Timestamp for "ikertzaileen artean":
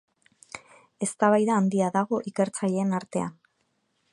2.33-3.37